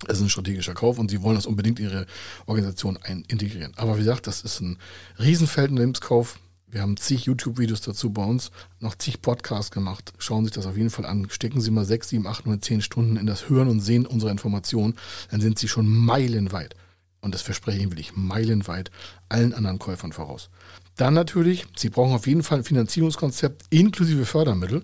[0.07, 2.05] es ist ein strategischer Kauf und Sie wollen das unbedingt in Ihre
[2.45, 3.73] Organisation integrieren.
[3.75, 4.77] Aber wie gesagt, das ist ein
[5.17, 6.39] Riesenfeld Unternehmenskauf.
[6.75, 10.11] Wir haben zig YouTube-Videos dazu bei uns, noch zig Podcasts gemacht.
[10.17, 11.29] Schauen Sie sich das auf jeden Fall an.
[11.29, 14.31] Stecken Sie mal sechs, sieben, acht, neun, zehn Stunden in das Hören und Sehen unserer
[14.31, 14.95] Informationen,
[15.31, 16.75] dann sind Sie schon meilenweit.
[17.21, 18.91] Und das verspreche ich Ihnen wirklich meilenweit
[19.29, 20.49] allen anderen Käufern voraus.
[20.97, 24.83] Dann natürlich, Sie brauchen auf jeden Fall ein Finanzierungskonzept inklusive Fördermittel.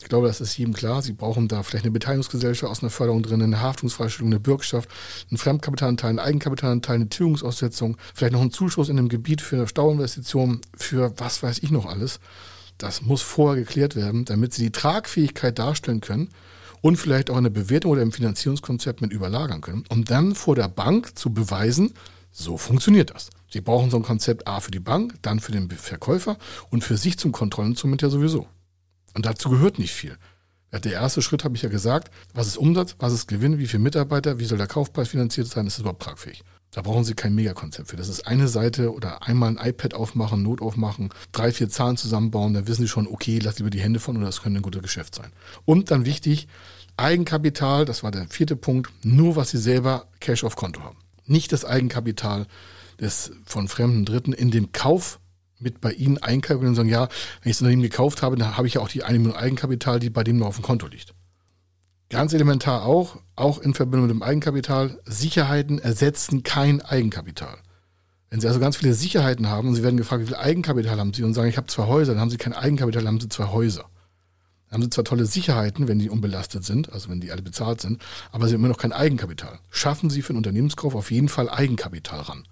[0.00, 1.02] Ich glaube, das ist jedem klar.
[1.02, 4.88] Sie brauchen da vielleicht eine Beteiligungsgesellschaft aus einer Förderung drin, eine Haftungsfreistellung, eine Bürgschaft,
[5.28, 9.66] einen Fremdkapitalanteil, einen Eigenkapitalanteil, eine Tilgungsaussetzung, vielleicht noch einen Zuschuss in einem Gebiet für eine
[9.66, 12.20] Stauinvestition, für was weiß ich noch alles.
[12.78, 16.28] Das muss vorher geklärt werden, damit Sie die Tragfähigkeit darstellen können
[16.80, 20.68] und vielleicht auch eine Bewertung oder ein Finanzierungskonzept mit überlagern können, um dann vor der
[20.68, 21.92] Bank zu beweisen,
[22.30, 23.30] so funktioniert das.
[23.50, 26.38] Sie brauchen so ein Konzept A für die Bank, dann für den Verkäufer
[26.70, 28.46] und für sich zum Kontrollinstrument ja sowieso.
[29.14, 30.16] Und dazu gehört nicht viel.
[30.72, 33.82] Der erste Schritt habe ich ja gesagt, was ist Umsatz, was ist Gewinn, wie viele
[33.82, 36.44] Mitarbeiter, wie soll der Kaufpreis finanziert sein, ist das überhaupt tragfähig.
[36.72, 37.96] Da brauchen Sie kein Megakonzept für.
[37.96, 42.52] Das ist eine Seite oder einmal ein iPad aufmachen, Not aufmachen, drei, vier Zahlen zusammenbauen,
[42.52, 44.82] dann wissen Sie schon, okay, lass lieber die Hände von oder das könnte ein guter
[44.82, 45.32] Geschäft sein.
[45.64, 46.46] Und dann wichtig,
[46.98, 50.98] Eigenkapital, das war der vierte Punkt, nur was Sie selber Cash auf Konto haben.
[51.24, 52.46] Nicht das Eigenkapital
[53.00, 55.20] des, von fremden Dritten in den Kauf
[55.60, 57.08] mit bei Ihnen einkalkulieren und sagen, ja,
[57.42, 59.98] wenn ich das Unternehmen gekauft habe, dann habe ich ja auch die eine Million Eigenkapital,
[60.00, 61.14] die bei dem noch auf dem Konto liegt.
[62.10, 67.58] Ganz elementar auch, auch in Verbindung mit dem Eigenkapital, Sicherheiten ersetzen kein Eigenkapital.
[68.30, 71.12] Wenn Sie also ganz viele Sicherheiten haben und Sie werden gefragt, wie viel Eigenkapital haben
[71.12, 73.28] Sie und sagen, ich habe zwei Häuser, dann haben Sie kein Eigenkapital, dann haben Sie
[73.28, 73.84] zwei Häuser.
[74.68, 77.80] Dann haben Sie zwar tolle Sicherheiten, wenn die unbelastet sind, also wenn die alle bezahlt
[77.80, 79.58] sind, aber Sie haben immer noch kein Eigenkapital.
[79.70, 82.44] Schaffen Sie für einen Unternehmenskauf auf jeden Fall Eigenkapital ran.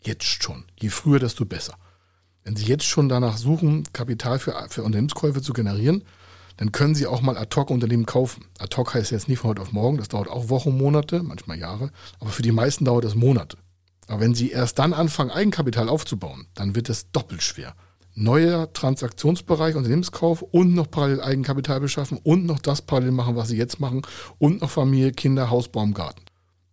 [0.00, 0.64] Jetzt schon.
[0.78, 1.74] Je früher, desto besser.
[2.44, 6.02] Wenn Sie jetzt schon danach suchen, Kapital für, für Unternehmenskäufe zu generieren,
[6.56, 8.44] dann können Sie auch mal Ad-Hoc-Unternehmen kaufen.
[8.58, 11.90] Ad-Hoc heißt jetzt nicht von heute auf morgen, das dauert auch Wochen, Monate, manchmal Jahre,
[12.20, 13.56] aber für die meisten dauert es Monate.
[14.08, 17.74] Aber wenn Sie erst dann anfangen, Eigenkapital aufzubauen, dann wird es doppelt schwer.
[18.14, 23.56] Neuer Transaktionsbereich, Unternehmenskauf und noch parallel Eigenkapital beschaffen und noch das parallel machen, was Sie
[23.56, 24.02] jetzt machen
[24.38, 26.22] und noch Familie, Kinder, Haus, Baum, Garten.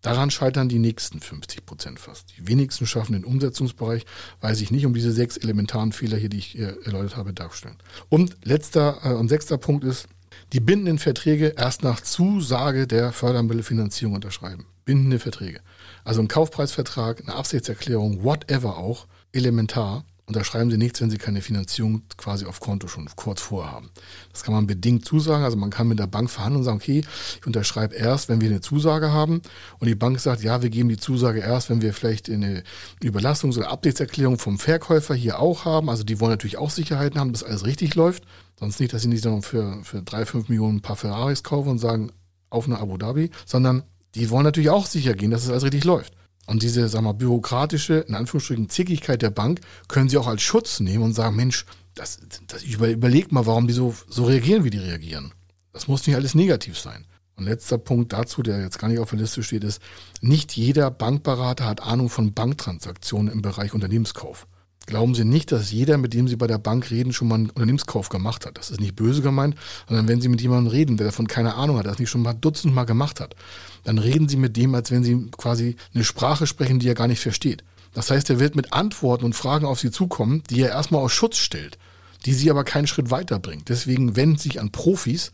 [0.01, 2.33] Daran scheitern die nächsten 50 Prozent fast.
[2.37, 4.05] Die wenigsten schaffen den Umsetzungsbereich,
[4.39, 7.75] weil sich nicht um diese sechs elementaren Fehler hier, die ich erläutert habe, darstellen.
[8.07, 10.07] Und letzter äh, und sechster Punkt ist,
[10.53, 14.65] die bindenden Verträge erst nach Zusage der Fördermittelfinanzierung unterschreiben.
[14.85, 15.59] Bindende Verträge.
[16.03, 22.03] Also ein Kaufpreisvertrag, eine Absichtserklärung, whatever auch, elementar unterschreiben Sie nichts, wenn Sie keine Finanzierung
[22.15, 23.89] quasi auf Konto schon kurz vorhaben.
[24.31, 25.43] Das kann man bedingt zusagen.
[25.43, 27.03] Also man kann mit der Bank verhandeln und sagen, okay,
[27.39, 29.41] ich unterschreibe erst, wenn wir eine Zusage haben.
[29.79, 32.63] Und die Bank sagt, ja, wir geben die Zusage erst, wenn wir vielleicht eine
[33.03, 35.89] Überlastungs- oder Absichtserklärung vom Verkäufer hier auch haben.
[35.89, 38.23] Also die wollen natürlich auch Sicherheiten haben, dass alles richtig läuft.
[38.59, 41.79] Sonst nicht, dass sie nicht für, für drei, fünf Millionen ein paar Ferraris kaufen und
[41.79, 42.11] sagen,
[42.49, 43.83] auf nach Abu Dhabi, sondern
[44.15, 46.13] die wollen natürlich auch sicher gehen, dass es alles richtig läuft.
[46.49, 50.79] Und diese, sag mal, bürokratische, in Anführungsstrichen, Zickigkeit der Bank können sie auch als Schutz
[50.79, 54.71] nehmen und sagen, Mensch, das, das, über, überleg mal, warum die so, so reagieren, wie
[54.71, 55.31] die reagieren.
[55.73, 57.05] Das muss nicht alles negativ sein.
[57.35, 59.79] Und letzter Punkt dazu, der jetzt gar nicht auf der Liste steht, ist,
[60.21, 64.47] nicht jeder Bankberater hat Ahnung von Banktransaktionen im Bereich Unternehmenskauf.
[64.89, 67.51] Glauben Sie nicht, dass jeder, mit dem Sie bei der Bank reden, schon mal einen
[67.51, 68.57] Unternehmenskauf gemacht hat.
[68.57, 69.53] Das ist nicht böse gemeint,
[69.87, 72.33] sondern wenn Sie mit jemandem reden, der davon keine Ahnung hat, das nicht schon mal
[72.33, 73.35] dutzendmal gemacht hat,
[73.83, 77.07] dann reden Sie mit dem, als wenn Sie quasi eine Sprache sprechen, die er gar
[77.07, 77.63] nicht versteht.
[77.93, 81.11] Das heißt, er wird mit Antworten und Fragen auf Sie zukommen, die er erstmal aus
[81.11, 81.77] Schutz stellt,
[82.25, 83.69] die Sie aber keinen Schritt weiterbringt.
[83.69, 85.31] Deswegen wenden Sie sich an Profis,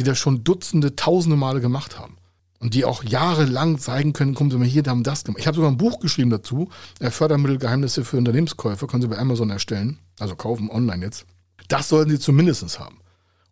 [0.00, 2.16] die das schon Dutzende, Tausende Male gemacht haben
[2.60, 5.40] und die auch jahrelang zeigen können, kommen Sie mal hier, da haben das gemacht.
[5.40, 6.68] Ich habe sogar ein Buch geschrieben dazu,
[7.00, 11.26] äh, Fördermittelgeheimnisse für Unternehmenskäufer, können Sie bei Amazon erstellen, also kaufen online jetzt.
[11.68, 13.00] Das sollten Sie zumindest haben.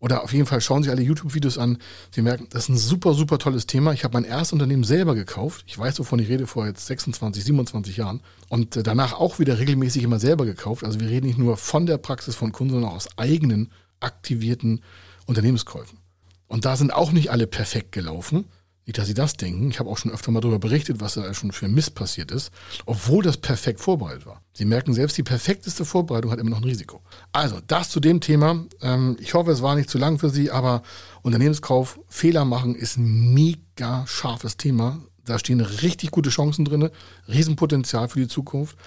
[0.01, 1.79] Oder auf jeden Fall schauen Sie alle YouTube-Videos an.
[2.13, 3.93] Sie merken, das ist ein super, super tolles Thema.
[3.93, 5.65] Ich habe mein erstes Unternehmen selber gekauft.
[5.67, 8.21] Ich weiß, wovon ich rede, vor jetzt 26, 27 Jahren.
[8.49, 10.85] Und äh, danach auch wieder regelmäßig immer selber gekauft.
[10.85, 14.83] Also wir reden nicht nur von der Praxis von Kunden, sondern auch aus eigenen aktivierten
[15.27, 15.99] Unternehmenskäufen.
[16.47, 18.45] Und da sind auch nicht alle perfekt gelaufen.
[18.89, 19.71] Nicht, dass Sie das denken.
[19.71, 22.51] Ich habe auch schon öfter mal darüber berichtet, was da schon für Mist passiert ist,
[22.87, 24.41] obwohl das perfekt vorbereitet war.
[24.55, 27.03] Sie merken selbst, die perfekteste Vorbereitung hat immer noch ein Risiko.
[27.31, 28.65] Also, das zu dem Thema.
[28.81, 30.83] Ähm, ich hoffe, es war nicht zu lang für Sie, aber
[31.21, 35.03] Unternehmenskauf, Fehler machen ist ein mega scharfes Thema.
[35.23, 36.89] Da stehen richtig gute Chancen drin,
[37.29, 38.79] Riesenpotenzial für die Zukunft,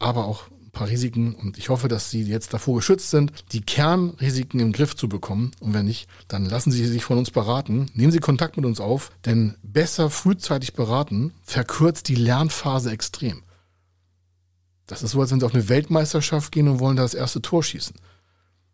[0.00, 4.60] aber auch paar Risiken und ich hoffe, dass Sie jetzt davor geschützt sind, die Kernrisiken
[4.60, 5.52] im Griff zu bekommen.
[5.58, 7.86] Und wenn nicht, dann lassen Sie sich von uns beraten.
[7.94, 13.42] Nehmen Sie Kontakt mit uns auf, denn besser frühzeitig beraten verkürzt die Lernphase extrem.
[14.86, 17.40] Das ist so, als wenn Sie auf eine Weltmeisterschaft gehen und wollen da das erste
[17.40, 17.96] Tor schießen.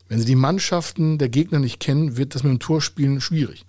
[0.08, 3.64] Wenn Sie die Mannschaften der Gegner nicht kennen, wird das mit dem Torspielen schwierig.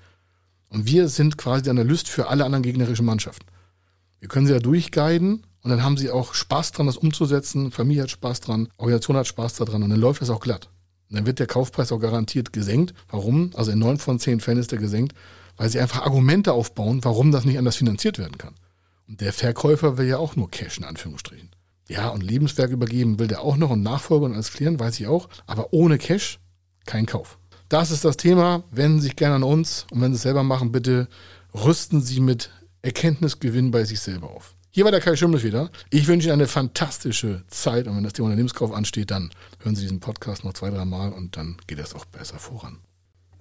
[0.70, 3.46] Und wir sind quasi der Analyst für alle anderen gegnerischen Mannschaften.
[4.20, 7.72] Wir können sie da durchguiden und dann haben sie auch Spaß dran, das umzusetzen.
[7.72, 10.70] Familie hat Spaß dran, Organisation hat Spaß daran und dann läuft das auch glatt.
[11.10, 12.94] Und dann wird der Kaufpreis auch garantiert gesenkt.
[13.10, 13.52] Warum?
[13.56, 15.16] Also in neun von zehn Fällen ist der gesenkt,
[15.56, 18.56] weil sie einfach Argumente aufbauen, warum das nicht anders finanziert werden kann.
[19.08, 21.52] Und der Verkäufer will ja auch nur Cash in Anführungsstrichen.
[21.88, 25.08] Ja, und Lebenswerk übergeben will der auch noch und Nachfolger und alles klären, weiß ich
[25.08, 25.30] auch.
[25.46, 26.40] Aber ohne Cash
[26.86, 27.38] kein Kauf.
[27.70, 28.64] Das ist das Thema.
[28.72, 31.08] Wenden Sie sich gerne an uns und wenn Sie es selber machen, bitte
[31.54, 32.50] rüsten Sie mit
[32.82, 34.56] Erkenntnisgewinn bei sich selber auf.
[34.76, 35.70] Hier war der Kai Schimmel wieder.
[35.92, 39.84] Ich wünsche Ihnen eine fantastische Zeit und wenn das Thema Unternehmenskauf ansteht, dann hören Sie
[39.84, 42.80] diesen Podcast noch zwei, drei Mal und dann geht es auch besser voran.